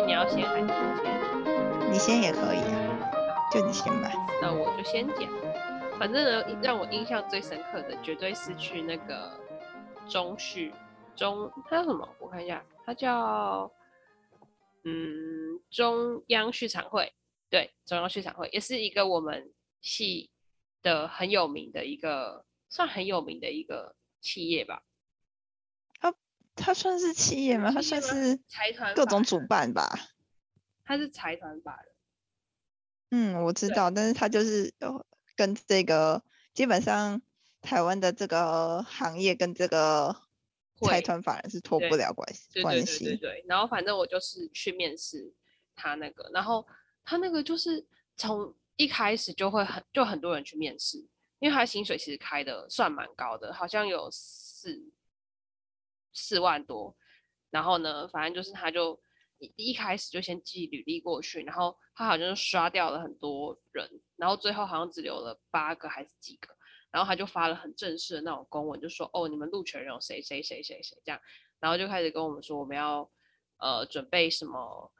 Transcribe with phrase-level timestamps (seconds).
[0.00, 1.92] 你要先还是我先？
[1.92, 4.10] 你先也可以啊，就你先吧。
[4.40, 5.28] 那我就先讲。
[5.98, 9.32] 反正呢，让我印象最深刻的，绝对是去那个
[10.08, 10.72] 中续
[11.16, 12.08] 中，它叫什么？
[12.20, 13.70] 我看一下，它叫
[14.84, 17.12] 嗯中央畜产会。
[17.50, 20.30] 对，中央畜产会也是一个我们系
[20.82, 24.82] 的很有名的一个，算很有名的一个企业吧。
[26.58, 27.72] 它它算是企业吗？
[27.72, 29.98] 他算是财团，各种主办吧。
[30.84, 31.92] 他是财团法人。
[33.10, 34.74] 嗯，我知道，但是他就是
[35.34, 37.22] 跟这个基本上
[37.62, 40.14] 台湾的这个行业跟这个
[40.82, 43.04] 财团法人是脱不了关系关系。
[43.04, 43.44] 对对对对对。
[43.46, 45.32] 然后反正我就是去面试
[45.74, 46.66] 他那个，然后。
[47.10, 47.82] 他那个就是
[48.18, 50.98] 从一开始就会很就很多人去面试，
[51.38, 54.78] 因为他薪水其实开的算蛮高的，好像有四
[56.12, 56.96] 四万多。
[57.50, 59.00] 然后呢，反正就是他就
[59.38, 66.48] 一一开始就先寄履历过去，然后他好像就刷掉了很多人，然后最后好像只留了八个还是几个，
[66.90, 71.20] 然后他就发了很正式的那种公文，就说哦，你们录取人有谁谁谁谁谁这样，
[71.60, 73.10] 然后就开始跟我们说我们要
[73.58, 74.92] 呃准备什么。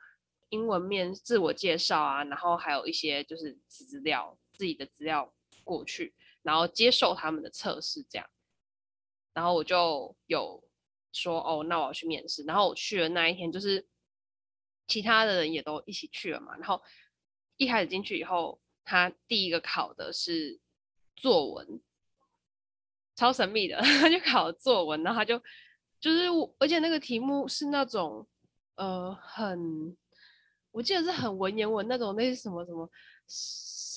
[0.50, 5.30] 英文面自我介绍啊，然后还有一些就是资料，自己的资料
[5.62, 8.26] 过去，然后接受他们的测试这样。
[9.34, 10.64] 然后我就有
[11.12, 12.42] 说哦，那我要去面试。
[12.44, 13.86] 然后我去了那一天，就是
[14.86, 16.56] 其他的人也都一起去了嘛。
[16.56, 16.80] 然后
[17.56, 20.58] 一开始进去以后，他第一个考的是
[21.16, 21.80] 作文，
[23.16, 25.38] 超神秘的， 他就考了作文，然后他就
[26.00, 26.26] 就是，
[26.58, 28.26] 而且那个题目是那种
[28.76, 29.96] 呃很。
[30.70, 32.88] 我记得是很文言文那种，那是什么什么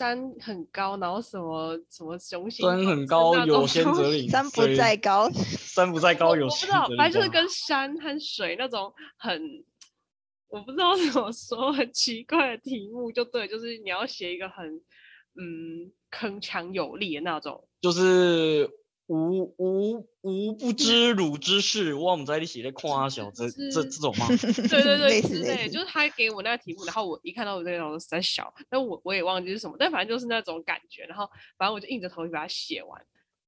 [0.01, 2.65] 山很高，然后什么什么雄心。
[2.65, 6.81] 山很高有仙则灵， 山不在高， 山不在高有仙则灵。
[6.83, 9.39] 我不知道，反正就是跟山和水那种很，
[10.49, 14.65] 我不知道怎么说，很奇怪的题目，就对，就是你要写一个很
[15.35, 18.67] 嗯铿锵有力的那种，就是。
[19.11, 24.25] 吾吾吾不知汝之事，我们在一起在夸小这这这种吗？
[24.69, 33.05] 对对对， 之类，就是他给我那个题目，然后我一看到我这个东西在小，但我我也忘记是什么，但反正就是那种感觉，然后反正我就硬着头皮把它写完，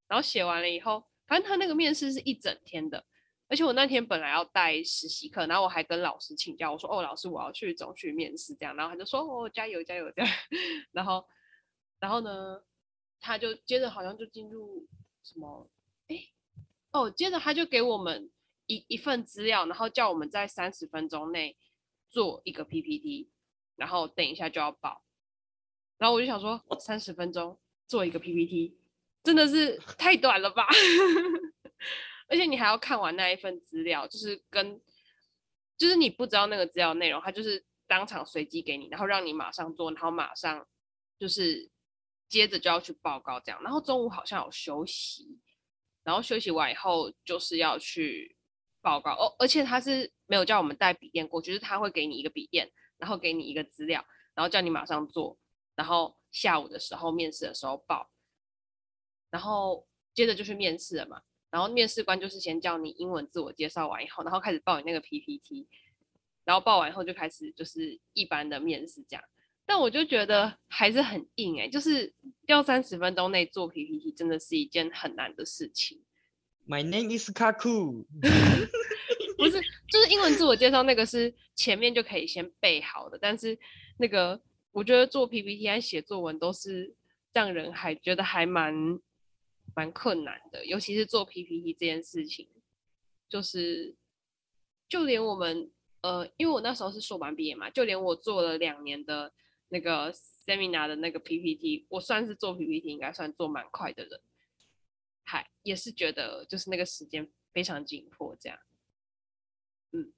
[0.09, 3.01] 然后写完了以后，反正他那个面试是一整天的，
[3.47, 10.29] 而且我那天本来要带实习课，然后我还跟老师请教，我说哦老师我要去总去面试这样，然后他就说哦加油加油这样，
[10.91, 11.23] 然后
[12.01, 12.59] 然后呢，
[13.21, 14.85] 他就接着好像就进入。
[15.23, 15.69] 什么？
[16.09, 16.27] 哎，
[16.91, 18.29] 哦，接着他就给我们
[18.65, 21.57] 一一份资料，然后叫我们在三十分钟内
[22.09, 23.29] 做一个 PPT，
[23.77, 25.03] 然后等一下就要报。
[25.97, 27.57] 然后我就想说，三十分钟
[27.87, 28.77] 做一个 PPT，
[29.23, 30.67] 真的是太短了吧？
[32.27, 34.81] 而且你还要看完那一份资料，就是跟，
[35.77, 40.67] 就是你不知道那个资料内容，他就是当场随机给你，然后让你马上做，然后马上
[41.17, 41.71] 就是。
[42.33, 45.37] 接着就要去报告，这样，然后中午好像有休息，
[46.01, 48.35] 然后休息完以后就是要去
[48.81, 49.11] 报告。
[49.11, 55.37] 哦，而且他是没有叫我们带笔电过去，就是他会给你一个笔电，然后给你一个资料，然后叫你马上做，
[55.75, 58.09] 然后下午的时候面试的时候报，
[59.29, 61.21] 然后接着就去面试了嘛，
[61.51, 65.67] 然后面试官就是先叫你英文自我介绍完以后，然后开始报你那个 PPT，
[66.45, 69.23] 然后报完以后就开始就是一般的面试这样。
[69.65, 72.13] 但我就觉得还是很硬哎、欸，就是
[72.47, 76.03] 要三十分钟内做 PPT，真的是一件很难的事情。
[76.67, 78.05] My name is Kaku。
[79.37, 83.57] 不是，就是英文自我介绍那个是前面就可以先背好的，但是
[83.97, 84.39] 那个
[84.71, 86.93] 我觉得做 PPT 和写作文都是
[87.31, 88.73] 让人还觉得还蛮
[89.75, 92.47] 蛮困难的，尤其是做 PPT 这件事情，
[93.29, 93.95] 就是
[94.87, 95.71] 就连我们
[96.01, 99.31] 呃，因为我那时候是硕班毕业嘛，就连我做了两年的。
[99.73, 104.21] 那个 seminar 的那个 PPT，我算是做 PPT 应该算做蛮快的人，
[105.23, 108.59] 还也是觉得就是那个时间非常紧迫，这样，
[109.91, 110.13] 嗯，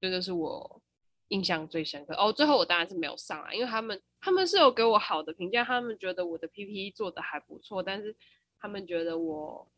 [0.00, 0.80] 这就是我
[1.28, 2.14] 印象最深刻。
[2.14, 8.16] 哦，最后我当然是没有上啊，因为他们他们是有给我好的评价，他们觉得我的 PPT 做的还不错，但是
[8.58, 9.70] 他们觉得我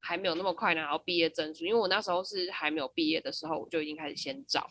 [0.00, 4.68] 还没有那么快拿到毕业证书，因为我那时候是还没有毕业的时候，我就已经开始先找，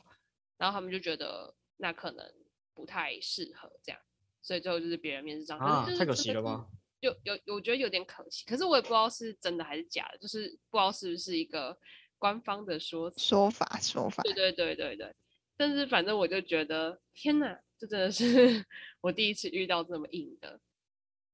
[0.59, 2.31] 然后他们就觉得那可能。
[2.77, 3.99] 不太适合这样，
[4.39, 6.67] 所以最后就是别人面试上啊，太可惜了吧？
[6.99, 8.45] 有有，我觉得有点可惜。
[8.45, 11.75] 可是我也不知道是真的还是假的，就是不知道是不是一个
[12.19, 14.21] 官方的说说法说法。
[14.21, 15.15] 对对对对对。
[15.55, 18.63] 但是反正我就觉得，天哪，这真的是
[19.01, 20.61] 我第一次遇到这么硬的。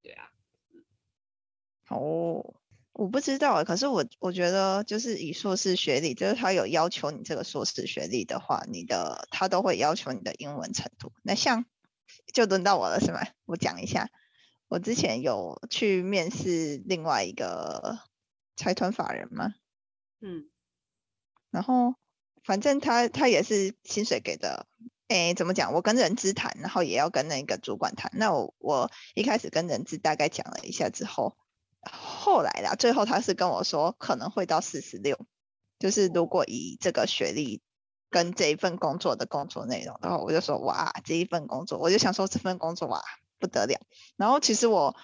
[0.02, 0.32] 对啊。
[1.90, 2.56] 哦，
[2.94, 11.12] 我不知道，可是我我觉得就是以硕士学历，就是他有要求你这个硕士学历的话，你的他都会要求你的英文程度。
[11.24, 11.66] 那像
[12.34, 13.20] 就轮到我了是吗？
[13.46, 14.12] 我讲一下，
[14.68, 17.98] 我之前有去面试另外一个
[18.56, 19.56] 财团法人嘛，
[20.22, 20.48] 嗯，
[21.50, 21.96] 然后
[22.44, 24.68] 反正他他也是薪水给的，
[25.08, 25.74] 诶，怎么讲？
[25.74, 28.12] 我跟人资谈，然后也要跟那个主管谈。
[28.14, 31.36] 那我我一开始跟人资大概讲了一下之后。
[31.92, 35.18] 后来啦，最后他是跟我说可能会到四十六，
[35.80, 37.62] 就是如果以这个学历
[38.10, 43.04] 跟这一份工作的工作内容，然后我就说哇，这一份工作，我就想说这份工作哇
[43.40, 43.80] 不得了。
[44.16, 44.96] 然后其实我，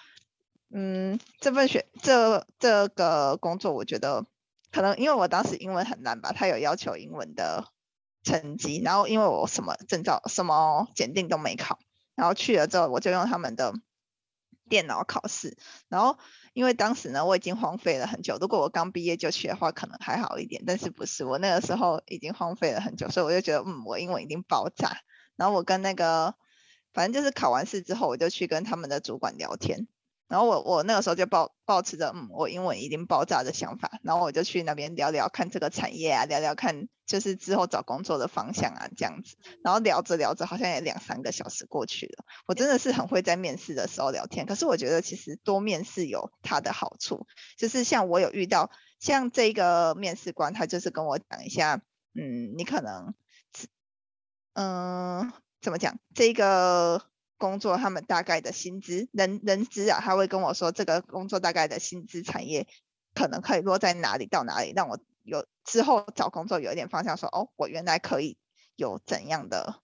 [0.70, 4.24] 嗯，这份学这这个工作，我觉得
[4.72, 7.68] 可能因为我当时英文很难吧，他有要求英文的
[8.22, 11.78] 成绩，然后因为我什么证照、什么检定都没考，
[12.14, 13.74] 然后去了之后我就用他们的
[14.68, 16.18] 电脑考试，然后。
[16.52, 18.36] 因为当时呢，我已经荒废了很久。
[18.40, 20.64] 如果我刚毕业就去的话，可能还好一点。
[20.66, 24.98] 但是不是我那个时候已经荒废了很久，所以我就觉得，嗯，我英文已经爆炸。
[25.36, 26.34] 然后我跟那个，
[26.92, 29.86] 反正就是考完试之后，我就去跟他们的主管聊天。
[30.30, 39.36] 然后我我那个时候就抱抱持着嗯，我英文已经爆炸的想法，然后我就去那边聊聊看这个产业啊，聊聊看就是之后找工作的方向啊这样子。
[39.64, 42.24] 然后聊着聊着，好像也两三个小时过去了。
[42.46, 47.26] 我真的是很会在面试的时候聊天，可是我觉得其实多面试有它的好处，
[47.58, 51.82] 就是像我有遇到像这个面试官，他就是跟我讲一下，
[52.14, 53.14] 嗯，你可能，
[54.54, 57.09] 嗯，怎么讲这个。
[57.40, 62.68] 工作他们大概的薪资，人人资啊，他会跟我说这个工作大概的薪资产业
[63.14, 68.36] 可能可以落在哪里到哪里，让我有之后找工作有一点方向说，说哦，我原来可以
[68.76, 69.80] 有怎样的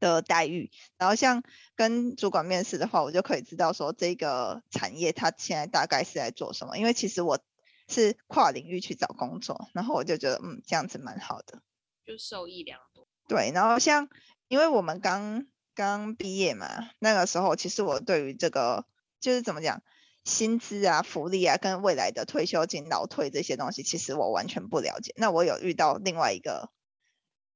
[0.00, 0.70] 的待遇。
[0.96, 1.42] 然后像
[1.76, 7.38] 跟主管面试的话，我就可以知道说这个产业它现在大概是在做什么，因为其实我
[7.86, 11.60] 是跨领域去找工作，然后我就觉得嗯，这样子蛮好的，
[12.06, 13.06] 就受益良多。
[13.28, 14.08] 对，然后像
[14.48, 15.46] 因为我们刚。
[15.74, 18.86] 刚毕业嘛，那个时候其实我对于这个
[19.20, 19.82] 就是怎么讲，
[20.24, 25.12] 薪资啊、福利啊，跟未来的退休金、老退这些东西，其实我完全不了解。
[25.16, 26.70] 那我有遇到另外一个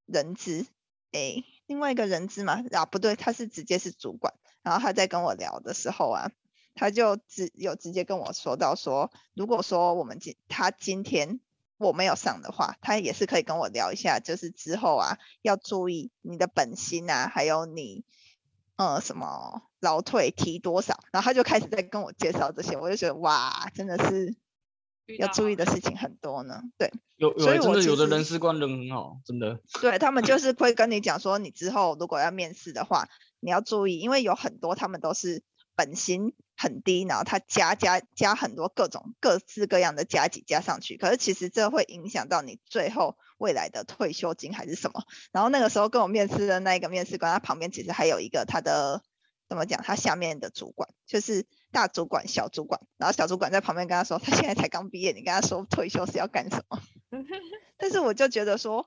[0.07, 0.67] 人资，
[1.13, 6.31] 哎，另外一个人资嘛，啊不对，他是直接是主管，然后他在跟我聊的时候啊，
[6.75, 11.41] 他就直有直接跟我说到说，如果说我们今他今天。
[11.79, 18.05] 我没有上的话，他也是可以跟我聊一下，就是之后啊要注意你的本薪啊，还有你
[18.77, 24.35] 呃什么劳退提多少，然后他就开始在跟我介绍这些，我就觉得哇，真的是
[25.19, 26.63] 要注意的事情很多呢。
[26.77, 29.61] 对，有有真的有的人事官人很好，真的。
[29.81, 33.09] 对，他们就是会跟你讲说，你之后如果要面试的话，
[33.41, 35.43] 你要注意，因为有很多他们都是
[35.77, 36.35] 本薪。
[36.61, 45.05] 很低，然后他加加加很多各种各式各样的加几加上去，可是其实这会影响到你最后未来的退休金还是什么。
[45.31, 49.03] 然后那个时候跟我面试的那一个面试官，他旁边其实还有一个他的
[49.49, 56.81] 怎么讲，他下面的主管就是大主管、小主管，然后小主管在旁边跟他说，他现在才刚毕业，你跟他说退休是要干什么？
[57.79, 58.85] 但是我就觉得说，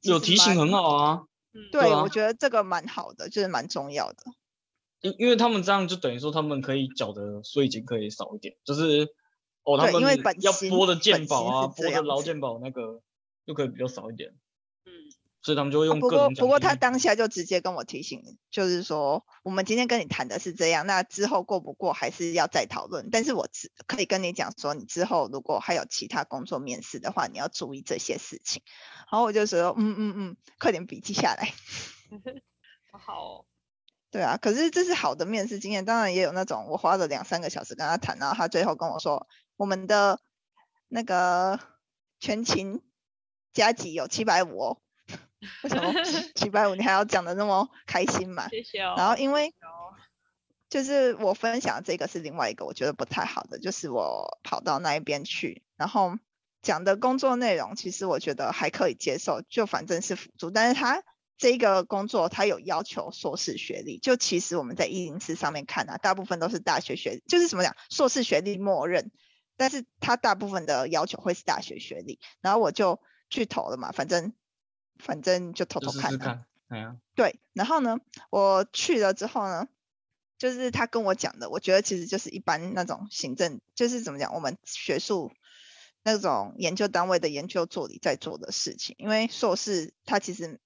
[0.00, 1.22] 有提醒很好啊。
[1.52, 4.16] 对，对啊，我觉得这个蛮好的，就是蛮重要的。
[5.00, 9.08] 因因为他们这样就等于说他们可以缴的税金可以少一点，就是
[9.64, 10.02] 哦他们
[10.40, 13.02] 要拨的健保啊，拨的劳健保那个
[13.46, 14.30] 就可以比较少一点。
[14.84, 14.92] 嗯，
[15.42, 16.18] 所以他们就会用各种。
[16.18, 23.08] 不过不过他当下就直接跟我提醒，就是说我们今天跟你谈的是这样，那之后过不过还是要再讨论。
[23.10, 28.62] 但是我只可以跟你讲说，你之后如果还有其他工作面试的话，你要注意这些事情。
[29.10, 31.52] 然后我就说嗯嗯嗯，快点笔记下来。
[32.92, 33.44] 好哦。
[34.10, 40.20] 对啊，可是这是好的面试经验，当然也有那种我花了两三个小时跟他谈，然后他最后跟我说，我们的
[40.88, 41.60] 那个
[42.18, 42.82] 全勤
[43.52, 44.78] 加给有七百五哦，
[45.62, 45.94] 为什么
[46.34, 46.74] 七百五？
[46.74, 48.48] 你还要讲的那么开心嘛？
[48.48, 48.94] 谢谢哦。
[48.96, 49.54] 然后因为
[50.68, 56.16] 就是我分享这个是另外一个我觉得不太好的，就是我跑到那一边去，然后
[56.62, 61.04] 讲的工作内容其实我觉得还可以接受，就反正是辅助，但是他。
[61.40, 69.10] 这个工作他有要求硕士学历，就其实我们在一零四上面看啊，大部分都是大学学历，就是怎么讲，硕士学历默认，
[69.56, 74.34] 但是他大部分的要求会是大学学历，然后我就去投了嘛，反正
[74.98, 76.44] 反正就偷偷看，看，
[77.14, 77.96] 对，然后呢，
[78.28, 79.66] 我去了之后呢，
[80.36, 85.32] 就是他跟我讲的，我觉得其实就是一般那种行政，就是怎么讲，我们学术
[86.02, 90.60] 那种研究单位的研究助理在做的事情，因为硕士他其实。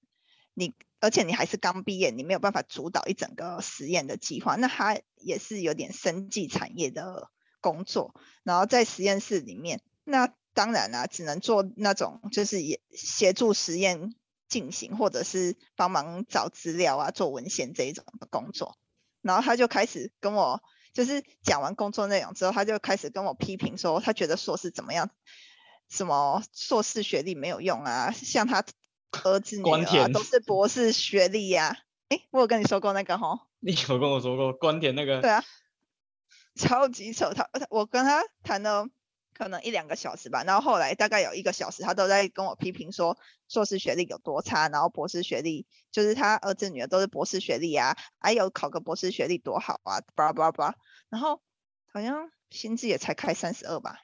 [0.55, 7.29] 你而且你还是刚毕业，你没有办法主导一整个实验的计划，那它也是有点生计产业的
[7.61, 14.15] 工作，然后在实验室里面，那当然啦、只能做那种就是也协助实验
[14.47, 18.77] 进行，或者是帮忙找资料啊、做文献这一种的工作。
[19.21, 25.11] 然后他就开始跟我，就是讲完工作内容之后，他就开始跟我批评说，他觉得硕士怎么样，
[25.89, 28.63] 什么硕士学历没有用啊，像他
[29.23, 31.77] 儿子女儿、啊、都是博士学历呀、啊。
[32.09, 33.39] 哎，我有跟你说过那个吼？
[33.59, 35.21] 你有跟我说过关田那个？
[35.21, 35.43] 对啊，
[36.55, 37.33] 超级丑。
[37.33, 38.87] 他我跟他谈了
[39.33, 43.17] 可能一两个小时吧，然后后来大概有一个小时，他都在跟我批评说
[43.47, 50.75] 硕士学历有多差，然后博士学历就是他儿子女儿都是博士学历啊，还有考个博士学历多好啊，巴拉巴拉巴拉。
[51.09, 51.41] 然后
[51.91, 54.01] 好像薪资也才开三十二吧，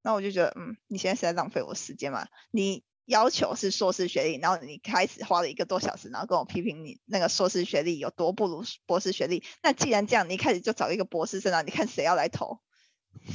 [0.00, 2.28] 那我就觉得，嗯，你现在是在浪费我时间嘛？
[2.50, 2.82] 你。
[3.04, 9.42] 要求是硕士学历，然后你开始花了一个多小时，然后跟我批评你那个硕士学历有多不如博士学历。
[9.60, 11.62] 那既然这样，你一开始就找一个博士生啊？
[11.62, 12.60] 你看谁要来投？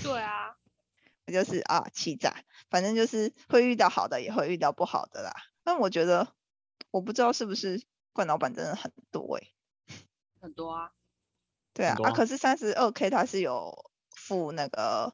[0.01, 0.55] 对啊，
[1.27, 2.33] 我就是啊，欺诈，
[2.69, 5.33] 反正就是会遇到好的，也会遇到不好的啦。
[5.63, 6.33] 但我觉得，
[6.91, 7.83] 我不知道是不是
[8.13, 9.47] 冠老板真的很多哎、
[9.89, 9.95] 欸，
[10.39, 10.91] 很多啊，
[11.75, 15.13] 对啊，啊，可是三十二 K 他是有付那个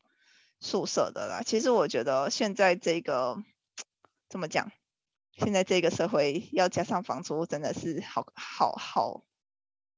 [0.60, 1.41] 宿舍的啦。
[1.43, 3.43] 其实我觉得现在这个。
[4.33, 4.71] 怎么讲？
[5.33, 9.23] 现在这个社会要加上房租，真的是好好好，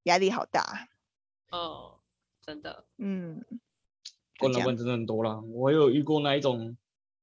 [0.03, 0.89] 压力好大。
[1.51, 2.01] 哦，
[2.41, 2.85] 真的。
[2.97, 3.45] 嗯，
[4.37, 5.39] 惯老板真的很多啦。
[5.39, 6.75] 我有遇过那一种，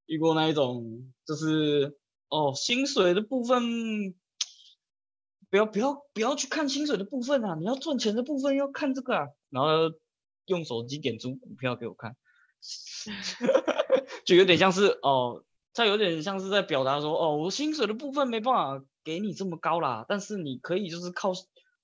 [0.07, 4.15] 遇过那一种，就是哦，薪水的部分，
[5.51, 7.53] 不要不要不要去看薪水的部分啊！
[7.59, 9.27] 你要赚钱的部分要看这个啊。
[9.51, 9.69] 然后
[10.47, 12.15] 用手机点出股票给我看，
[14.25, 15.45] 就有点像是哦。
[15.73, 21.31] 他有点像是在表达说，哦，我薪水的部分没办法给你这么高啦，但是你可以就是靠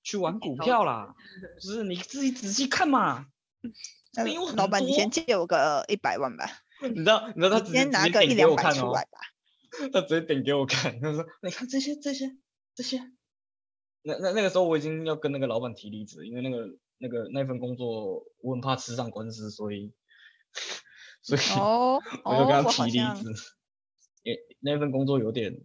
[0.02, 1.14] 去玩股票啦，
[1.60, 3.26] 就是你自己仔细看嘛。
[4.56, 6.44] 老板，你先借我个一百万吧。
[6.82, 9.20] 你知道，你知道他直接拿个一两百出来吧。
[9.92, 12.36] 他直接点给我看，他说，你看这些这些
[12.74, 12.98] 这些。
[14.02, 16.66] 那那那个时候我已经要跟那个老板提离职，因为那个
[16.98, 19.92] 那个那份工作我很怕吃上官司，所以
[21.22, 23.32] 所以、哦、我就跟他提离职。
[24.22, 25.58] 也那份工作有点，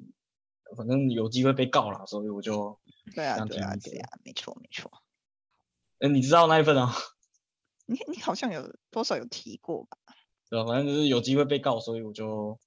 [0.78, 2.80] 反正有机会被告了，所以我就
[3.14, 4.92] 对啊对啊对啊，没错没错。
[6.00, 6.94] 哎，你知道那一份啊？
[7.88, 9.98] 你你好像有多少有提过吧？
[10.50, 10.66] 对啊？
[10.66, 12.60] 反正就是有机会被告，所以我就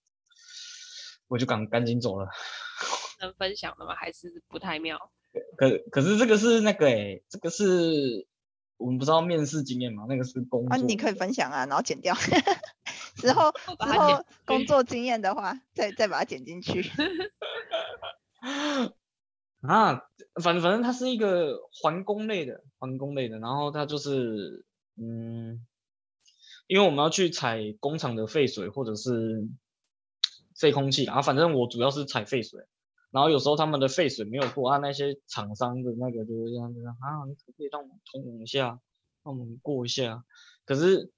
[1.26, 2.28] 我就赶赶紧走了。
[3.21, 3.95] 能分享的吗？
[3.95, 5.11] 还是不太妙？
[5.57, 8.26] 可可是这个是那个哎、欸，这个是
[8.76, 10.07] 我们不知道面试经验嘛？
[10.09, 12.14] 那个是工作啊，你可以分享啊，然后剪掉。
[13.18, 13.52] 之后
[13.84, 16.82] 之后工作经验的话，再再把它剪进去。
[19.60, 20.04] 啊，
[20.40, 24.64] 反正反正它是一个环工类的，环工类的，然后它就是
[24.96, 25.66] 嗯，
[26.68, 29.48] 因为我们要去采工厂的废水或者是
[30.56, 32.64] 废空气，然后反正我主要是采废水，
[33.10, 38.80] 然后有时候他们的废水没有过，啊那些厂商的那个就是这样子啊，你可不可以让我们通融一下，
[39.25, 40.22] 让我们过一下，
[40.64, 41.12] 可是。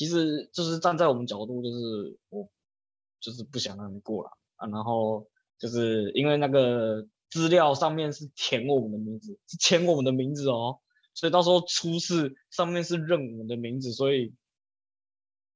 [0.00, 2.48] 其实就是站在我们角度，就是我
[3.20, 5.28] 就是不想让你过了啊，然后
[5.58, 10.78] 就是因为那个资料上面是填我们的名字，是签我们的名字哦，
[11.12, 14.32] 所以到时候出事上面是认我们的名字，所以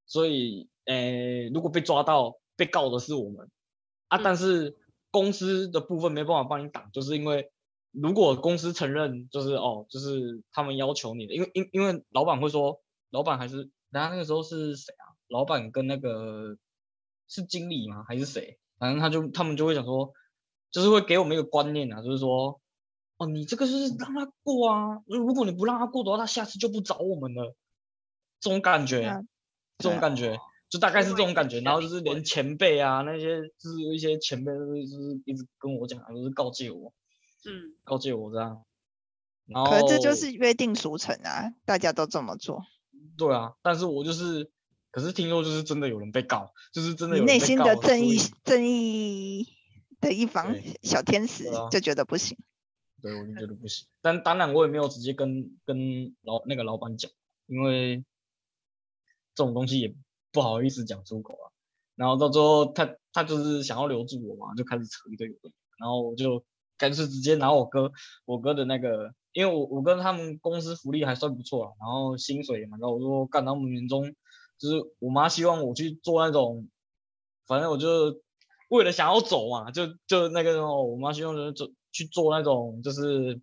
[0.04, 3.50] 所以诶，如果被抓到被告的是我们
[4.08, 4.76] 啊，但是
[5.10, 7.50] 公司的部分没办法帮你挡，就是因为
[7.92, 13.70] 如果公司承认就是哦，就是他们要求你的，因为因因为老板会说，老板还是。
[13.94, 15.14] 然后那个时候是谁啊？
[15.28, 16.58] 老板跟那个
[17.28, 18.04] 是经理吗？
[18.06, 18.58] 还是谁？
[18.76, 20.12] 反正他就他们就会想说，
[20.72, 22.60] 就是会给我们一个观念啊，就是说，
[23.18, 27.54] 哦，你这个就是让他过啊，如果你不让他过的话，他下次就不找我们了。
[28.40, 29.20] 这种感觉，啊、
[29.78, 31.60] 这种感觉，啊、就大概是这种感觉。
[31.60, 36.92] 然后就是连前辈啊，那些就是一些前辈，就是一直跟我讲啊，就是告诫我，
[37.46, 38.64] 嗯，告诫我这样。
[39.46, 42.64] 然后，可这就是约定俗成啊，大家都这么做。
[43.16, 44.50] 对啊，但是我就是，
[44.90, 47.40] 可是听说就是真的有人被告，就是真的有人被告。
[47.40, 49.46] 内心的正义正义
[50.00, 52.36] 的一方小天使就觉得不行。
[53.00, 53.86] 对，我就觉得不行。
[54.02, 57.10] 但当然我也没有直接跟跟老那个老板讲，
[57.46, 58.04] 因为
[59.34, 59.94] 这种东西也
[60.32, 61.52] 不好意思讲出口啊。
[61.94, 66.44] 然后到最后他他就是想要留住我嘛，就开始扯一堆有的，然后我就
[66.76, 67.92] 干脆直接拿我哥
[68.24, 69.14] 我哥的那个。
[69.34, 72.92] 因为我我跟他们公司福利还算不错啊，然后薪水也蛮高。
[72.92, 74.14] 我说干他们年终，
[74.58, 76.68] 就是我妈希望我去做那种，
[77.46, 78.22] 反正我就
[78.68, 83.40] 为了想要走嘛，就就那个我妈希望就是做去做那种就是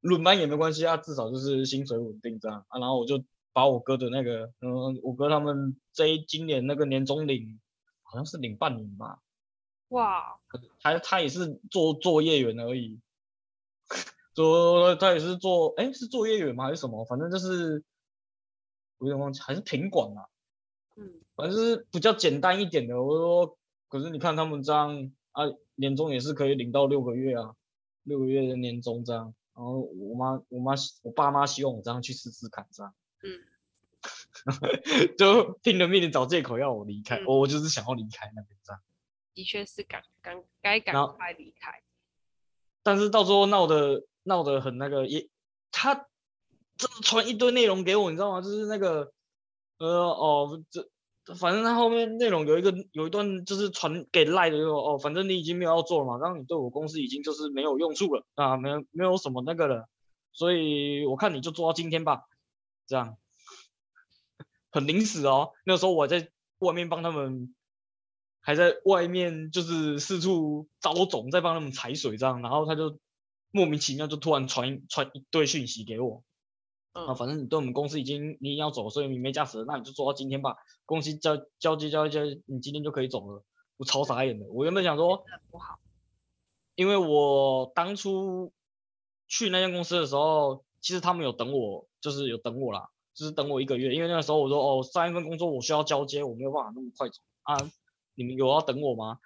[0.00, 2.78] 轮班也没关系啊，至少就是薪水稳定这样啊。
[2.78, 7.58] 然后我就把我哥的那个，嗯，我哥他们这一今年那个年终领
[8.02, 9.20] 好像是领半年吧。
[9.88, 10.38] 哇，
[10.80, 13.00] 他他也是做作业员而已，
[14.34, 16.64] 做他也是做，哎，是作业员吗？
[16.64, 17.04] 还是什么？
[17.06, 17.82] 反正就是，
[18.98, 20.26] 我有点忘记，还是品管啊。
[20.96, 23.02] 嗯，反正是比较简单一点的。
[23.02, 25.44] 我说，可是你看他们这样啊，
[25.76, 27.54] 年终也是可以领到六个月啊，
[28.02, 29.34] 六个月的年终这样。
[29.54, 32.94] 然后我妈、我妈、我爸妈希望我这样去试试看，这样。
[33.22, 33.40] 嗯。
[35.16, 38.82] 就拼了命的找借口要我离开，嗯、我就是想要离开那边这样。
[39.32, 41.82] 的确是赶赶该赶快离开，
[42.84, 45.28] 但是到时候闹得闹得很那个，也
[45.72, 45.94] 他
[46.76, 48.40] 真的传一堆内容给我，你知道吗？
[48.40, 49.10] 就是那个
[49.78, 50.86] 呃哦，这
[51.34, 59.88] 反正他后面内容有一个有一段就是传给赖的，就说哦，反正你已经没有要做了嘛，然后你对我公司已经就是没有用处了啊，没有没有什么那个了，
[60.32, 62.24] 所以我看你就做到今天吧，
[62.86, 63.16] 这样
[64.70, 65.52] 很临时哦。
[65.64, 67.54] 那时候我在外面帮他们。
[68.46, 72.98] 还在外面就是四处招总，在帮他们踩水这样，然后他就
[73.50, 76.22] 莫名其妙就突然传传一堆讯息给我，
[76.92, 83.42] 嗯、啊，反正你对我们公司已经你要走，所以你没驾驶了，那你就做到今天吧，公司交交接交接，你今天就可以走了。
[83.78, 85.78] 我超傻眼的，我原本想说不好，
[86.74, 88.52] 因为我当初
[89.26, 97.56] 去那间公司的时候，其实他们有等我，就是有等我啦，就是等我一个月，因为那个时候我说哦，上一份工作我需要交接，我没有办法那么快走啊。
[98.14, 99.18] 你们有要等我吗？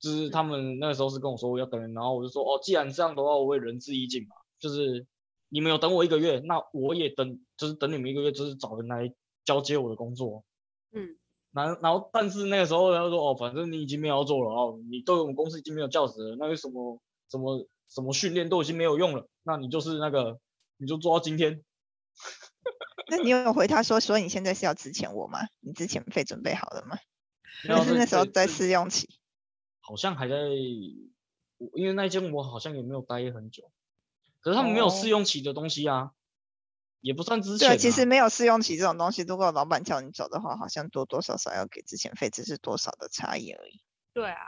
[0.00, 4.34] 就是他们那个时候是跟我说我要等人，然后我就说哦，既然这样的话，我也仁至义尽嘛。
[4.58, 5.06] 就是
[5.48, 10.44] 你们有等我一个月，那我也等，就是等你们一个月，就是找人来交接我的工作。
[10.90, 11.16] 嗯，
[11.52, 20.40] 然后然后但是那个时候他说哦，反正你已经没有要做了哦，你对我们公司已经没有价值了，那个什么什么什么训练都已经没有用了，那你就是那个
[20.78, 21.62] 你就做到今天。
[23.08, 25.38] 那你有回他说，所以你现在是要支遣我吗？
[25.60, 26.96] 你之前费准备好了吗？
[27.62, 29.08] 就是 那时候在试用期，
[29.80, 30.36] 好像还在，
[31.74, 33.70] 因为那间我好像也没有待很久，
[34.40, 36.10] 可是他们没有试用期的东西啊，哦、
[37.00, 37.70] 也不算之前、啊。
[37.72, 43.80] 对，其实没有试用期这种东西，如果老板叫你走的话，好像多多少少要给之前费，只是多少的差异而已。
[44.12, 44.38] 对啊，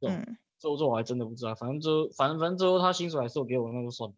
[0.00, 4.16] 嗯，这这我还真的不知道，反正就反正反正最后他薪水还是我给我，那就算了，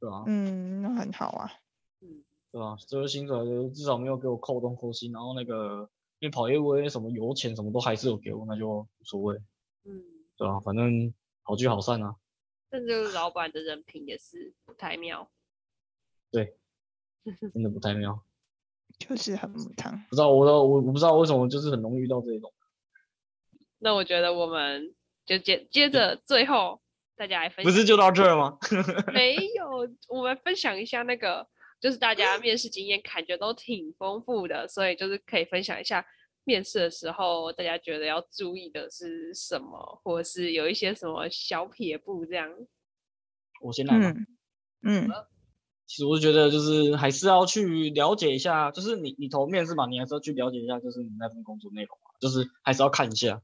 [0.00, 0.24] 对吧、啊？
[0.26, 1.52] 嗯，那很好啊，
[2.00, 2.76] 嗯，对吧、啊？
[2.76, 5.90] 最后薪水至少没有给我扣东扣西，然后那个。
[6.20, 9.36] 因为跑业务什么油钱什么都还是有给我，那就无所谓。
[9.84, 10.04] 嗯，
[10.36, 10.60] 对吧？
[10.60, 12.14] 反正好聚好散啊。
[12.68, 15.30] 但这个老板的人品也是不太妙。
[16.30, 16.54] 对，
[17.52, 18.22] 真的不太妙。
[18.98, 19.98] 就是很母汤。
[20.10, 22.52] 不知道我我我不知道为什么就是很容易遇到这种。
[23.80, 26.82] 那我觉得我们就接接着最后
[27.16, 27.72] 大家来分享。
[27.72, 28.58] 不是就到这儿吗？
[29.14, 31.48] 没有，我们分享一下那个。
[31.80, 36.04] 就是大家面试经验感觉都挺丰富的，所以就是可以分享一下
[36.44, 42.50] 面试的时候大家觉得要注意的是什么，或者是有一些什么小撇步这样。
[43.62, 44.10] 我先来吧。
[44.10, 44.26] 嗯。
[44.82, 45.08] 嗯，
[45.86, 53.40] 其实我觉得就是还是要去了解一下，就是你你投面试嘛，你还是要去了解一下，就是你那份工作内容嘛，就是还是要看一下，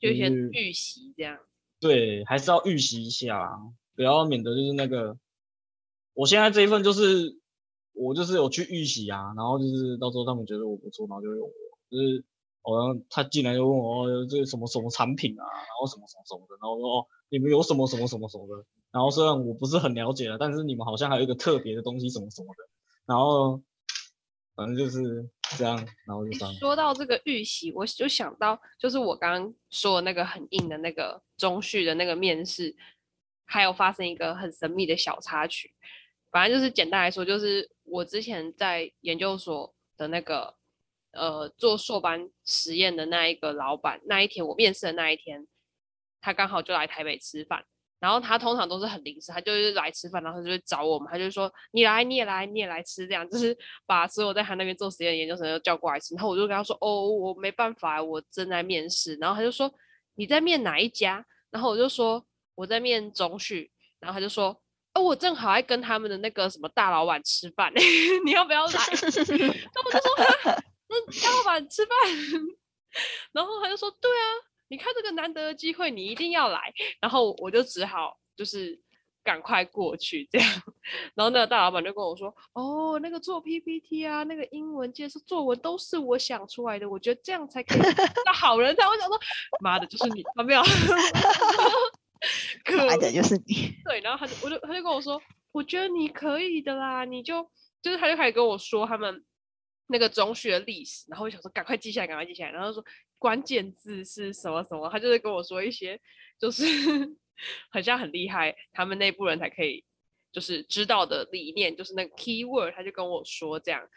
[0.00, 1.38] 就先预习这样。
[1.78, 3.58] 对，还是要预习一下，
[3.94, 5.18] 不要免得就是那个，
[6.14, 7.38] 我现在这一份就是。
[7.96, 11.54] 我就是有去预习啊，然后就是到时候他们觉得我不错，然后就用我。
[11.88, 12.24] 就是
[12.62, 18.64] 好像他进来就问我哦，这什么什么产品啊，然后什么什么什么的，然后说哦，你们有什么什么什么什么的。
[18.90, 22.64] 然后虽然我不是很了解了，但是你们好像还有一个特别的东西什么什么的。
[23.06, 23.62] 然后
[24.56, 26.52] 反正就是这样，然后就这样。
[26.54, 32.74] 说到这个预习，我就想到就是我刚刚说的那个很硬的那个中序的那个面试，
[33.44, 35.70] 还有发生一个很神秘的小插曲。
[36.32, 40.54] 反正就是简单来说，就是我之前在研究所的那个，
[41.12, 45.46] 呃，做硕班实验的那一个老板，那一天我面试的那一天，
[46.20, 47.64] 他刚好就来台北吃饭。
[47.98, 56.14] 然后他通常都是很临时，他就是来吃饭，然后他就会找我们，他就说你来你也来你也来吃，这样就是把所有在他那边做实验的研究生都叫过来吃。
[56.14, 59.14] 然后我就跟他说，哦，我没办法，我正在面试。
[59.16, 59.72] 然后他就说
[60.14, 61.24] 你在面哪一家？
[61.50, 62.22] 然后我就说
[62.54, 63.70] 我在面中旭。
[63.98, 64.60] 然后他就说。
[64.96, 67.70] 哦，我正好在跟他们的那个什么大老板吃饭，
[68.24, 68.72] 你要不要来？
[68.72, 69.12] 他们
[69.92, 70.16] 就说
[70.88, 71.94] ：“那大老板吃饭。
[73.32, 74.24] ”然后他就说：“对啊，
[74.68, 78.80] 你看这个难得的机会，你一定要来。”然后我就只好就是
[79.22, 80.50] 赶快过去这样。
[81.14, 87.80] 然后那个大老板就跟我说：“哦，那个做 PPT 啊，那个英文介绍作文都是我想出来的，我觉得这样才可以
[88.24, 89.20] 那好人。”他我想说
[89.60, 90.62] ：“妈的，就是你，没有。”
[92.64, 93.74] 可爱的就是你。
[93.84, 95.20] 对，然后他就，我就，他就跟我说，
[95.52, 97.50] 我觉得你可以的啦，你就
[97.82, 99.24] 就是他就开始跟我说他们
[99.88, 102.84] 那个中学历史，然后我想说赶快记下来，赶快记下来，然后说
[103.18, 106.00] 关键字是什么什么，他就是跟我说一些
[106.40, 106.64] 就是
[107.70, 109.84] 很像很厉害，他们内部人才可以
[110.32, 113.88] 就是知道的理念，就是那个 keyword，他就跟我说这样，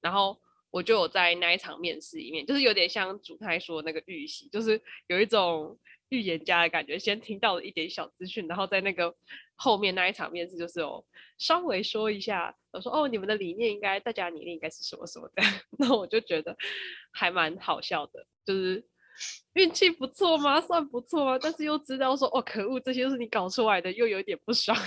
[0.00, 0.40] 然后。
[0.72, 5.78] 我就有在那一场面试里面，就是有点像主太说的那个预习，就是有一种
[6.12, 6.98] 预言家的感觉。
[6.98, 9.14] 先听到了一点小资讯，然后在那个
[9.56, 11.02] 后面那一场面试，就是有
[11.38, 15.42] 稍微说一下，我说哦，你们的理念应该，大家理念应该是什么什么的。
[15.78, 16.54] 那我就觉得
[17.10, 18.84] 还蛮好笑的，就是
[19.54, 20.60] 运气不错吗？
[20.60, 21.38] 算不错吗？
[21.40, 24.76] 但是又知道说哦，可恶，这些都是你搞出来的，又有点不爽。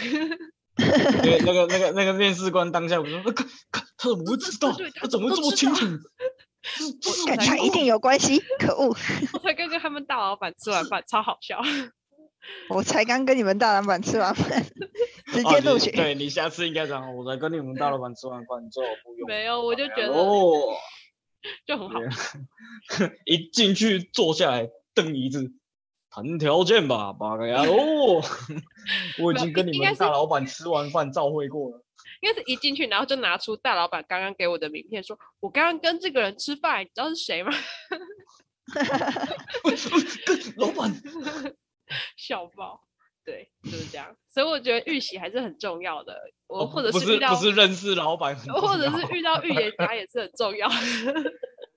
[0.77, 4.69] 那个、那个、那个、那个面试官当下我说：“看，看他怎么会知道？
[4.95, 5.85] 他怎么会这么清楚？
[7.27, 8.41] 跟他一定有关系。
[8.59, 8.95] 可恶！
[9.33, 11.59] 我才刚跟他们大老板吃完饭，超好笑。
[12.69, 14.63] 我才刚跟你们大老板吃完饭，
[15.33, 15.91] 直接录取。
[15.91, 19.27] 对，你下次应该讲，我才跟你们大老板吃完饭，之后不用。
[19.27, 20.75] 没有，我就觉得哦，
[21.65, 21.99] 就很好。
[23.25, 25.53] 一进去坐下来，瞪椅子。
[26.11, 27.61] 谈条件吧，八个呀！
[27.67, 28.23] 哦，
[29.19, 31.84] 我已经跟你们大老板吃完饭照会过了。
[32.25, 37.51] 应该是一进去，然后就拿出大老板刚刚给我的名片，说：“我刚刚跟这个人吃饭，你知道是谁吗？”
[40.25, 40.91] 跟老板
[42.17, 42.81] 笑爆，
[43.23, 44.15] 对，就是这样。
[44.33, 46.19] 所以我觉得预习还是很重要的。
[46.47, 50.75] 我或者是遇到不是认识老板，或者是遇到预言家也是很重要的。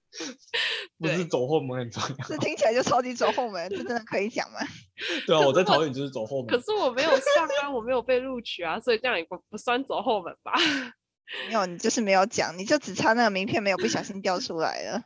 [0.98, 4.58] 不是走后门很重要，这听起来就超级走后门，这真的可以讲吗？
[5.26, 6.46] 对啊，我在桃园就是走后门。
[6.46, 10.52] 可是我没有上啊，我没有被录取啊，所以这样也不不算走后门吧？
[11.48, 15.02] 没有，你就是没有讲，你就只差那个名片没有不小心掉出来了。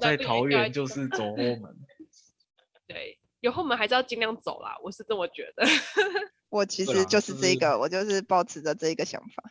[0.00, 1.76] 在桃园就是走后门。
[2.88, 5.64] 对，有后门还是要尽量走啦，我是这么觉得。
[6.48, 9.44] 我其实就是这个，我就是保持着这个想法。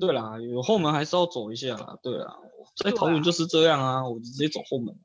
[0.00, 1.98] 对啦，有后门还是要走一下啦。
[2.02, 2.36] 对啊。
[2.76, 4.98] 在桃园就是这样啊，我就直接走后门，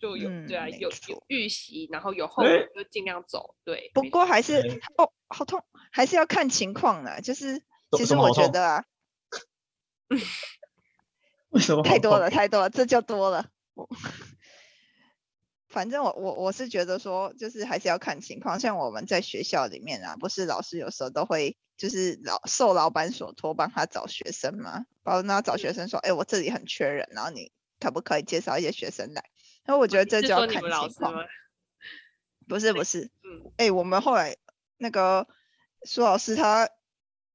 [0.00, 3.54] 就有对啊，有有预习，然后有后门就尽量走。
[3.62, 5.62] 对，不过还是哦，好痛，
[5.92, 7.20] 还是要看情况啦。
[7.20, 7.62] 就是
[7.96, 8.84] 其实我觉得啊，
[11.50, 13.46] 为什么太多了太多了，这就多了。
[13.74, 13.88] 我
[15.68, 18.58] 反正我我我是觉得说，就是还是要看情况。
[18.58, 21.56] 像我们在学校里面啊，不是老师有时候都会。
[21.78, 29.24] 就是老受老板所托帮他找学生嘛，包括他找学生说，哎、欸，我这里很缺人，然后你可不可以介绍一些学生来？
[29.64, 31.14] 那我觉得这就要看情况。
[32.48, 34.36] 不是不是，嗯，哎、欸，我们后来
[34.76, 35.28] 那个
[35.84, 36.68] 苏老师他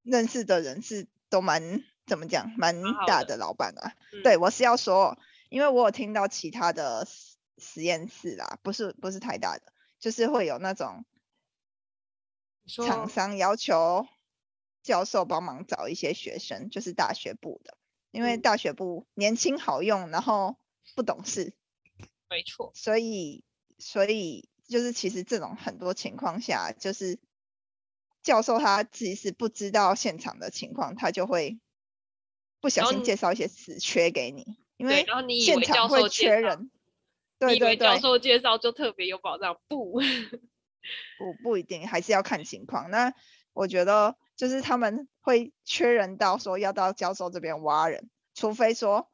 [0.02, 3.94] 认识的人是都蛮怎么讲，蛮大的老板啊。
[4.12, 5.18] 嗯、对，我是要说，
[5.50, 7.08] 因为我有听到其他的
[7.60, 11.06] 实验室啦，不是不是太大的，就是会有那种
[12.68, 14.06] 厂商要求。
[14.84, 17.78] 教授帮忙找一些学生，就是大学部的，
[18.12, 20.58] 因为大学部年轻好用，然后
[20.94, 21.56] 不懂事，
[22.30, 22.74] 没错。
[22.76, 23.46] 所以，
[23.80, 27.18] 所以就是其实这种很多情况下，就是
[28.22, 31.62] 教授他自己是不知道现场的情况，他就会
[32.60, 35.06] 不小心介绍一些死缺给你，因为
[35.40, 36.70] 现场会缺人。
[37.40, 39.58] 对对对，教授介绍就特别有保障？
[39.70, 42.92] 不，不不一定，还是要看情况。
[42.92, 43.14] 那
[43.54, 44.18] 我觉得。
[44.36, 49.12] 就是他们会缺人到说要到教授这边挖人，除非说，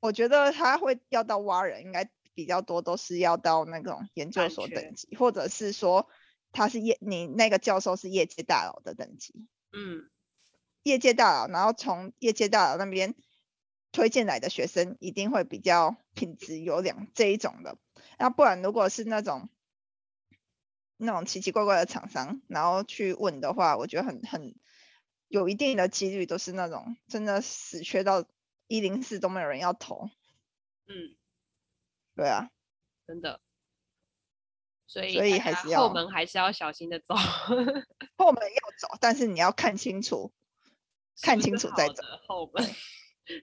[0.00, 6.08] 我觉得他会要到挖人，应该比较多都是要到那种研究所等级，或者是说
[6.52, 10.08] 他是业你那个教授是业界大佬的等级，嗯，
[10.82, 13.14] 业界大佬，然后从业界大佬那边
[13.90, 17.76] 推荐来的学生一定会比较品质优良这一种的，
[18.18, 19.48] 那不然如果是那种。
[20.96, 24.54] 那种奇奇怪怪的厂商，然后去问的话，我觉得很很
[25.28, 28.24] 有一定的几率都是那种真的死缺到
[28.66, 30.08] 一零四都没有人要投。
[30.86, 31.16] 嗯，
[32.14, 32.50] 对啊，
[33.06, 33.40] 真的。
[34.86, 37.14] 所以所以还是要后门还是要小心的走。
[37.16, 40.32] 后门要走，但是你要看清楚，
[41.20, 42.64] 看清楚再走后门。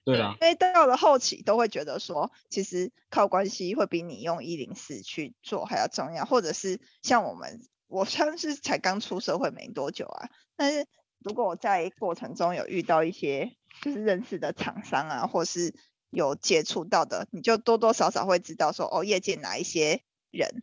[0.04, 10.86] 对啊，因为到了后期都会觉得说，其实靠关系会比你用一零四去做还要重要，或者是像我们，我算是才刚出社会没多久啊，但是
[11.18, 15.74] 如果我在过程中有遇到一些就是认识的厂商啊，或是
[16.10, 20.62] 有接触到的，你就多多少少会知道说，哦，业界哪一些人，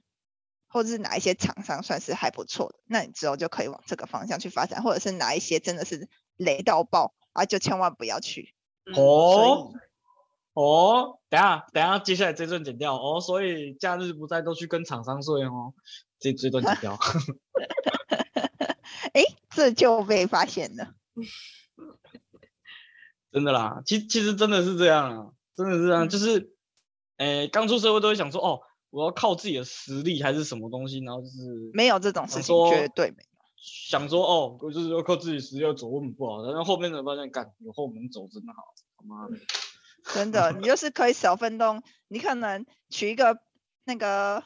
[0.67, 8.53] 或者是哪一些厂商算是还不错的，那你之后就可以往这个方向去发展，或者是哪一些真的是雷到爆啊，就千万不要去。
[8.95, 9.71] 哦
[10.53, 13.21] 哦，等下等下，接下来这段剪掉哦。
[13.21, 15.73] 所以假日不在都去跟厂商睡哦，
[16.19, 16.97] 这这段剪掉。
[19.13, 20.93] 哎，这就被发现了。
[23.31, 26.53] 真的啦，其其实真的是这样啊，真的是这样，嗯、就是，
[27.17, 33.30] 诶，刚出社会都会想说，哦，我要靠自己的实力还是什么东西，然后就是没有这种事情，绝对没有。
[33.62, 39.38] 想说哦，我就是要靠自己实力要走后门不好，然后后面才发现，干有后门走真的好，他妈的，
[40.15, 43.39] 真的，你就是可以少奋斗，你可能娶一个
[43.84, 44.43] 那个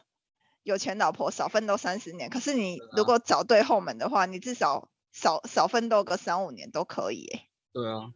[0.64, 8.12] 有钱老婆，少奋斗三十年，可是你如果找对后门的话，你至少少少奋斗个三五年都可以，哎，对啊，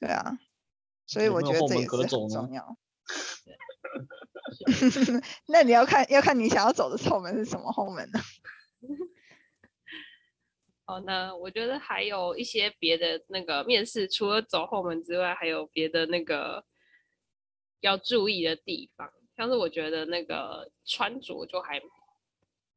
[0.00, 0.38] 对啊，
[1.06, 2.76] 所以我觉得这也是很重要。
[5.46, 8.20] 那你要看要看你想要走的后门是什么后门呢？
[10.86, 16.62] 哦，那我觉得还有一些别的那个面试，除了走后门之外，还有别的那个
[17.80, 21.80] 要注意的地方，像是我觉得那个穿着就还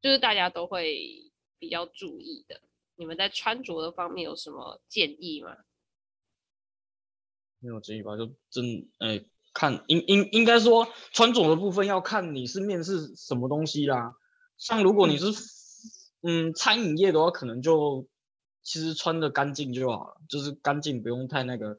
[0.00, 2.62] 就是大家都会比较注意的。
[2.96, 5.54] 你们在穿着的方面有什么建议吗？
[7.60, 14.14] 没有建议吧，就真哎看应应应该说穿着的部分要看你是面试什么东西啦。
[14.56, 15.57] 像如果你是。
[16.20, 18.08] 嗯，餐饮业的话，可能就
[18.62, 21.78] 其实穿的干净就好了，就是干净，不用太那个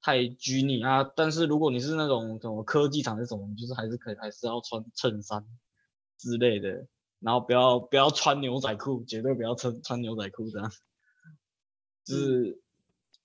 [0.00, 1.04] 太拘泥啊。
[1.04, 5.46] 但是如果你是那种什么科技厂那种，就是还是可以，还是要穿衬衫
[6.16, 6.86] 之类的，
[7.20, 10.72] 然后不要不要穿牛仔裤，绝对不要穿穿牛仔裤这样。
[12.06, 12.62] 就是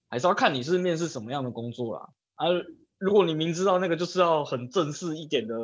[0.09, 2.09] 还是要看你是面试什么样的工作啦。
[2.35, 2.47] 啊，
[2.97, 5.55] 如果你明知道那个就是要很正式一点的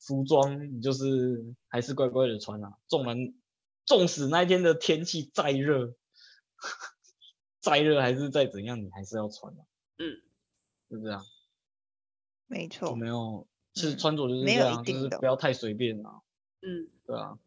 [0.00, 3.32] 服装，你就是还是乖乖的穿啊，纵然。
[3.84, 5.94] 纵使那一天的天气再热，
[7.60, 9.64] 再热还是再怎样，你还是要穿的。
[9.98, 10.22] 嗯，
[10.88, 11.22] 是不是啊？
[12.46, 12.94] 没错。
[12.94, 16.22] 没有，其实穿着就是这样，就是不要太随便啊。
[16.60, 17.38] 嗯，对啊。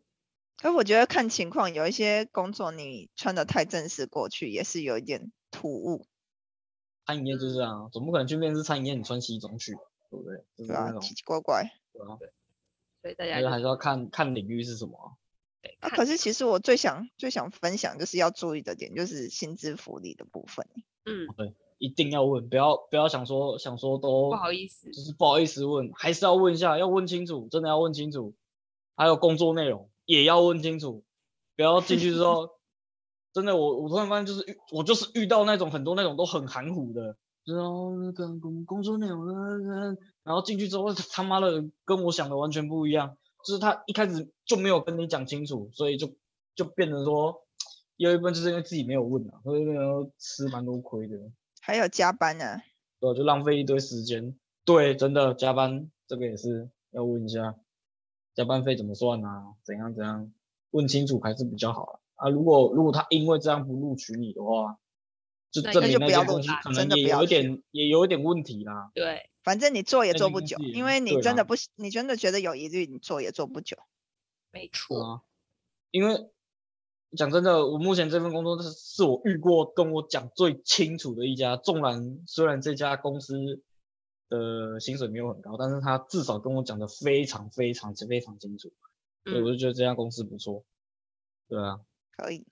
[0.58, 6.08] 可我觉得看情况，有一些工作你穿的太正式过去，也是有一点突兀。
[7.06, 9.74] 餐饮业就是这样，总不可能去面试餐饮业，你穿西装去，
[10.10, 10.44] 对不对？
[10.58, 11.72] 对啊，奇奇怪怪。
[11.94, 12.18] 对啊。
[12.20, 12.32] 对
[13.02, 14.98] 所以大家还是要看看领域是什么。
[14.98, 15.14] 啊，
[15.80, 20.68] 可是其实我最想最想分享就是要注意的点，就是薪资福利的部分。
[21.06, 28.36] 嗯，对，一定要问，不要不要想说想说都不好意思，就是不好意思问，还是要问一下，要问清楚，真的要问清楚。
[28.98, 31.04] 还有工作内容也要问清楚，
[31.56, 32.50] 不要进去之后，
[33.34, 39.28] 真的我我突然发现就是遇我就是遇到那种很多那种都很含糊的，然后那个工工作内容，
[40.24, 43.18] 然后进去之后他妈的跟我想的完全不一样。
[43.46, 46.14] 就是他一开始就没有跟你讲清楚，所以就
[46.56, 47.44] 就变成说，
[47.96, 51.16] 有一部分就是因为自己没有问啊，所以然后吃蛮多亏的。
[51.62, 52.64] 还有加班呢、啊，
[53.00, 54.36] 对，就浪费一堆时间。
[54.66, 57.56] 对，真的加班这个也是要问一下，
[58.34, 59.54] 加班费怎么算啊？
[59.64, 60.34] 怎样怎样？
[60.72, 62.00] 问清楚还是比较好啊。
[62.16, 64.80] 啊，如果如果他因为这样不录取你的话，
[65.62, 68.92] 就证明那些东西可能也有点也有点问题啦。
[68.94, 69.30] 对。
[69.44, 73.78] 反正你做也做不久，因为你真的不，你真的觉得有疑虑，你做也做不久。
[74.50, 75.22] 没错啊，
[75.92, 76.32] 因为
[77.16, 81.58] 讲真的，我目前这份工作是是我遇过跟我讲最清楚的一家。
[81.58, 83.62] 纵然虽然这家公司
[84.30, 88.74] 的薪水没有很高，但是他至少跟我讲的非常非常非常清楚，
[89.26, 90.66] 所以我就觉得这家公司不错。
[91.48, 91.82] 对啊，
[92.18, 92.48] 可以。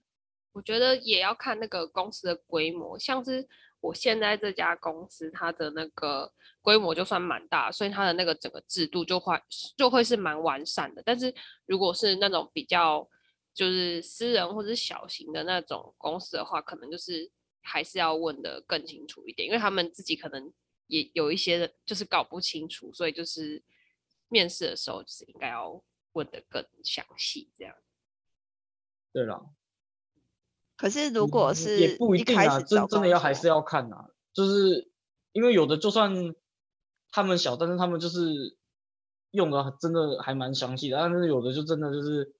[0.54, 3.48] 我觉得也要看那个公司的规模，像是。
[3.84, 9.38] 我现在这家公司，它的那个规模就算蛮大，所以它的那个整个制度就会
[9.76, 11.04] 就会是蛮完善的。
[11.06, 11.36] 但是
[11.66, 13.06] 如果是那种比较
[13.54, 17.30] 就是私人或者小型的那种公司的话，可能就是
[17.62, 20.54] 还是要问得更清楚一点，因为他们自己可能
[20.88, 23.62] 也有一些就是搞不清楚，所以就是
[24.30, 27.76] 面试的时候就是应该要问得更详细，这样。
[29.12, 29.46] 对了。
[30.84, 34.92] 可是，如果是也不一定啊，真真的要还是要看啊，就是
[35.32, 36.36] 因为有的就算
[37.10, 38.58] 他们小，但是他们就是
[39.32, 42.36] 用的真的还蛮详细的，但是有的就真的就是，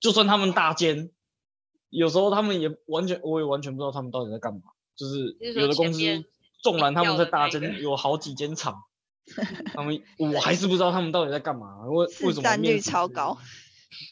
[0.00, 1.10] 就算他们大间，
[1.90, 4.62] 有时候他们也完全，我也完全不知道他们到底在干嘛，
[4.96, 6.00] 就是有的公司，
[6.62, 8.84] 纵然他们在大间有好几间厂，
[9.74, 13.36] 他们我还是不知道他们到底在干嘛，为为什么占率超高？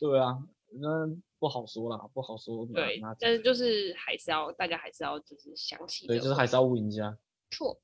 [0.00, 0.36] 对啊，
[0.78, 1.16] 那。
[1.38, 2.66] 不好说啦，不好说。
[2.66, 6.06] 对，但是就是还是要大家还是要就是详细。
[6.06, 7.16] 对，就是还是要问一下。
[7.50, 7.80] 错，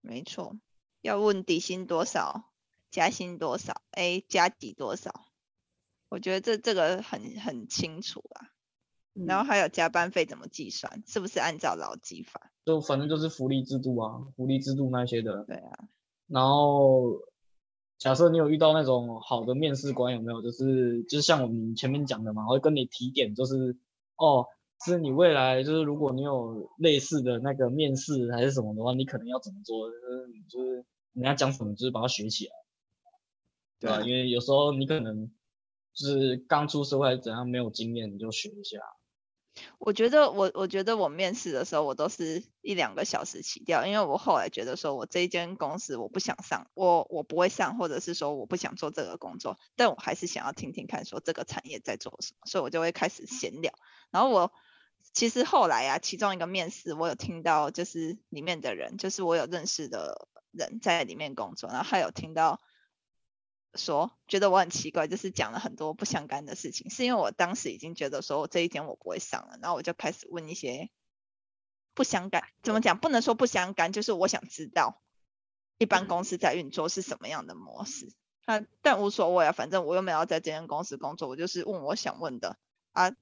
[0.00, 0.56] 没错，
[1.00, 2.50] 要问底薪多少，
[2.90, 5.26] 加薪多少，哎，加底多少？
[6.08, 8.50] 我觉得这这个很很清楚啊。
[9.14, 11.02] 嗯、然后还有加班费怎么计算？
[11.06, 12.52] 是不是按照劳基法？
[12.64, 15.44] 就反正就是福利制度啊，福利制度那些的。
[15.44, 15.88] 对啊。
[16.26, 17.28] 然后。
[18.00, 20.40] 假设你有遇到那种好的面试官，有没有？
[20.40, 23.76] 就是就是像我们前面讲的嘛，会跟你提点，就是
[24.16, 24.46] 哦，
[24.82, 29.90] 是你未来就是如果你有类似的那个面试还是什么的话，你可能要怎么做？
[29.90, 32.52] 就是就是人家讲什么，就是把它学起来，
[33.80, 33.96] 对吧？
[33.98, 35.30] 啊，因为有时候你可能
[35.92, 38.78] 就是刚出社会还是怎样，没有经验，你就学一下。
[39.78, 53.72] 我觉得我我觉得我面试的时候，我都是一两个小时起掉，因为我后来觉得说我这一间公司我不想上，我我不会上，或者是说我不想做这个工作，但我还是想要听听看说这个产业在做什么，所以我就会开始闲聊。
[54.10, 54.52] 然后我
[55.12, 62.60] 其实后来啊，其中一个面试我有听到，就是里面的人，就是我有认识的人在里面工作，然后还有听到。
[63.74, 70.90] 说觉得我很奇怪，就是讲了很多不相干的事情，是因为我当时已经觉得说我这一天我不会上了，然后我就开始问一些
[71.94, 72.98] 不相干，怎么讲？
[72.98, 75.00] 不能说不相干，就是我想知道
[75.78, 78.12] 一般公司在运作是什么样的模式。
[78.46, 82.56] 啊，但无所谓啊，反正我又没有在这间公司工作，我就是问我想问的
[82.92, 83.12] 啊，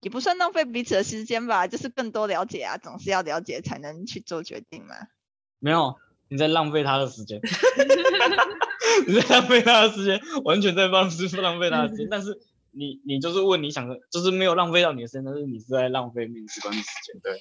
[0.00, 4.96] 也不算浪费彼此的时间吧，就是更多了解啊，总是要了解才能去做决定嘛。
[5.60, 5.96] 没有，
[6.28, 7.40] 你在浪费他的时间。
[9.06, 12.08] 你在浪费他的时间，完全在帮师傅浪费他的时间。
[12.10, 12.38] 但是
[12.70, 17.40] 你你就是问你想的，就是没有浪费到你的时间，但是你是在浪费面试官的时间，对。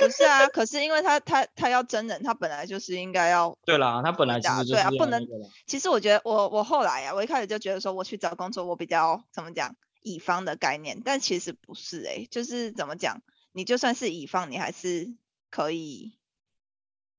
[0.06, 3.56] 不是啊，可是因为他他他要真人，他本来就是应该要。
[3.64, 5.26] 对啦，他本来其实就是、对啊，不能。
[5.66, 15.14] 其实我觉得我我后来啊，我一开始就觉得说我去找工作，我比较怎么讲乙方的概念，但其实不是哎、欸，就是怎么讲，你就算是乙方，你还是
[15.50, 16.12] 可以。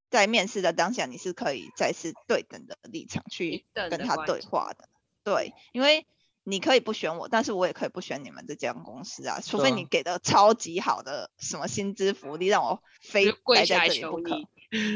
[0.10, 4.88] 在面试的当下，你是可以再次对等的立场去跟他对话的，
[5.24, 6.08] 对，因为
[6.44, 14.40] 你可以不选我，但是我也可以不选你们这家公司啊，除非你给的超级好的什么薪资福利，让我非待在这里不可。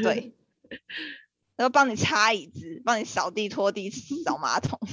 [0.02, 0.34] 对，
[1.56, 4.80] 然后帮你擦椅子，帮你扫地、拖地、扫马桶。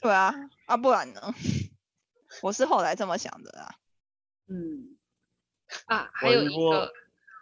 [0.00, 1.34] 对啊，啊不然呢？
[2.40, 3.74] 我是后来这么想的啊。
[4.48, 4.96] 嗯，
[5.84, 6.90] 啊，还有一个。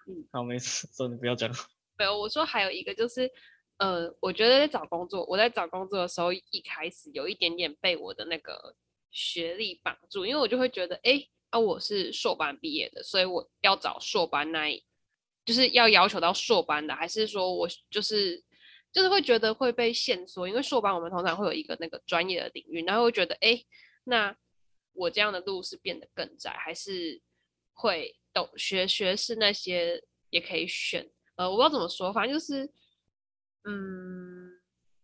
[0.09, 1.51] 嗯，好，没事，说你不要讲。
[1.99, 3.31] 没有，我说还有一个就是，
[3.77, 8.75] 呃，我觉得在找工作，我在找工作的时候，一开始有一点点被我的那个
[9.11, 14.83] 学历绑住，因为我就会觉得，哎，啊，我是硕班毕业的，所以我要找硕班那一，
[15.45, 18.43] 就是要要求到硕班的，还是说我就是
[18.91, 23.63] 就是会觉得会被限缩，因为硕班我们通常会有一个那个专业的领域，然后会觉得，哎，
[24.05, 24.35] 那
[24.95, 27.21] 我这样的路是变得更窄，还是
[27.75, 28.15] 会？
[28.39, 32.71] 懂学学士那些也可以选，呃，我不知道怎么说，反正就是，
[33.65, 34.53] 嗯，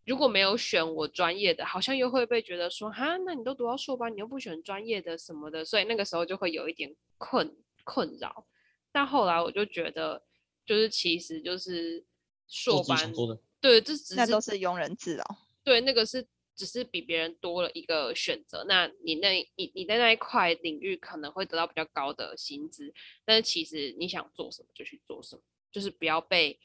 [0.07, 8.47] 如果没有选我专业的，好像又会被觉得说，哈，那你都读到硕班，你又不选专业的什么的，所以那个时候就会有一点困困扰。
[8.92, 10.23] 但后来我就觉得，
[10.64, 12.05] 就是其实就是
[12.47, 13.12] 硕班，
[13.61, 15.25] 对，这只是那都是庸人自扰，
[15.64, 16.27] 对，那个是。
[16.57, 26.59] 只是比别人多了一个选择，那你那你你在那一块领域可能会得到比较高的薪资，但是其实你想做什么就去做什么，就是不要被，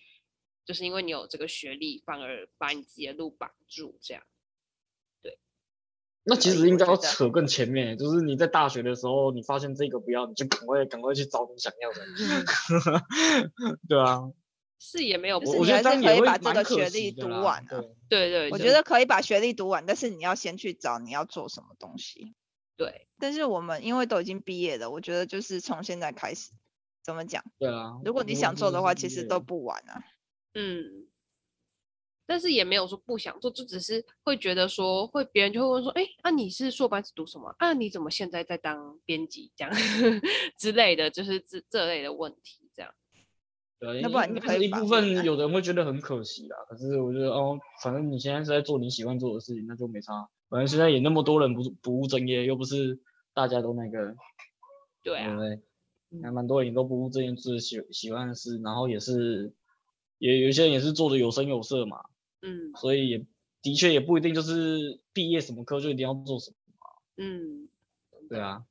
[0.66, 4.24] 就是因为你有这个学历，反而把你自己的路绑住，这样。
[5.24, 5.40] 对。
[6.24, 12.06] 那其实应该要扯更前面，就是你在大学的时候，你发现这个不要，你就赶快赶快去找你想要的。
[13.90, 14.32] 对啊。
[14.80, 17.82] 是也没有，就是你还是可以把这个学历读完的。
[18.08, 22.34] 对对，我觉得可以把学历读完，但是你要先去找你要做什么东西。
[22.78, 26.52] 对，但是我们因为都已经毕业了，我觉得就是从现在开始，
[27.04, 27.44] 怎么讲？
[27.60, 30.02] 对啊，如果你想做的话，其实都不晚啊。
[30.54, 31.10] 嗯，
[32.26, 37.54] 但是也没有说不想做，就只是会觉得说，会别人就会问说，哎，那你是硕班是读什么？
[37.60, 39.74] 啊，你怎么现在在当编辑这样
[40.58, 42.69] 之类的，就是这这类的问题。
[43.80, 46.58] 对，那不然你可以一部分有的人会觉得很可惜啊。
[46.68, 50.30] 可是我觉得哦，反正你现在是在做你喜欢做的事情，那就没差。
[50.50, 53.00] 反正现在也那么多人不不务正业，又不是
[53.34, 54.16] 大家都那个，
[55.02, 55.38] 对啊？
[56.22, 59.54] 还蛮多人都不务正业，自己喜喜欢的事，然后也是
[60.18, 62.02] 也有一些人也是做的有声有色嘛。
[62.42, 63.26] 嗯，所以也
[63.62, 66.56] 的确也不一定就是毕业什么科就一定要做什么。
[67.16, 67.70] 嗯，
[68.28, 68.66] 对啊，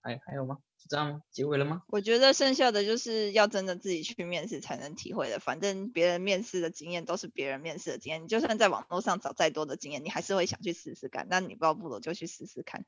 [0.00, 0.58] 还还有吗？
[0.88, 1.20] 这样吗？
[1.30, 1.82] 结尾了吗？
[1.88, 5.38] 我觉得剩下的就是要真的自己去面试才能体会的。
[5.40, 11.26] 反正别人面试的经验都是别人面试的经验，你就算在网络上找再多的经验，你还是会想去试试看。
[11.30, 12.84] 那你不要不如就去试试看。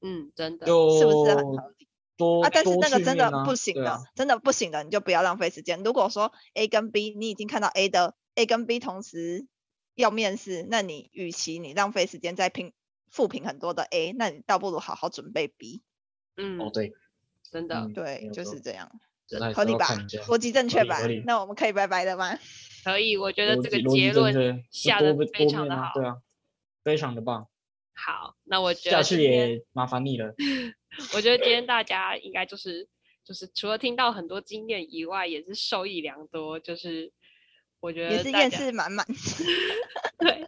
[0.00, 1.88] 嗯，真的，是不是很合理？
[2.16, 5.82] 多啊，但是那个真的不行的，啊、真的不行的，你就不要浪费时间。
[5.84, 9.46] 如果说 A 跟 B，你已经看到 A 的 A 跟 B 同时
[9.94, 12.72] 要面试，那你与其你浪费时间在拼
[13.08, 15.82] 复评很多的 A，那你倒不如好好准备 B。
[16.36, 16.92] 嗯，哦对。
[17.50, 18.90] 真的，嗯、对，就是这样，
[19.28, 19.86] 的合理吧？
[20.26, 20.98] 逻辑正确吧？
[21.24, 22.38] 那我们可以拜拜了吗？
[22.84, 26.16] 可以，我觉得这个结论下的非常的好，对啊，
[26.84, 27.48] 非常的棒。
[27.94, 30.34] 好，那我觉得下次也麻烦你了。
[31.14, 32.88] 我觉得今天大家应该就是
[33.24, 36.58] 就是除了听到很多经验以外，也是受益良多。
[36.60, 37.12] 就是
[37.80, 39.06] 我觉得也是验识满满。
[40.18, 40.46] 对，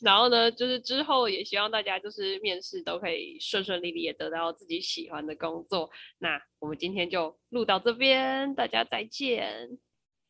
[0.00, 5.90] 然后呢，就是之后也希望大家就是面试都可以顺顺利利，也得到自己喜欢的工作。
[6.18, 9.78] 那我们今天就录到这边，大家再见。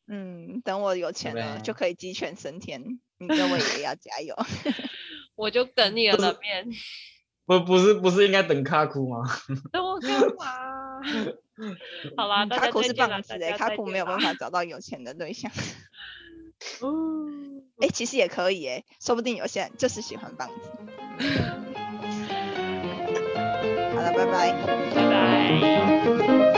[0.09, 2.83] 嗯，等我有钱了就可以鸡犬升天，
[3.19, 4.35] 你跟我也要加油。
[5.37, 6.67] 我就等你的冷面。
[7.47, 9.23] 不不是不是应该等卡库吗？
[9.73, 11.01] 等我干嘛？
[12.17, 15.51] 好啦，卡库是棒子哎，卡库没有办法找到有钱的对象。
[16.83, 20.55] 嗯，哎、欸，其实也可以哎，说不定有些人就是喜欢棒子。
[23.95, 24.53] 好了，拜拜，
[24.95, 26.50] 拜拜。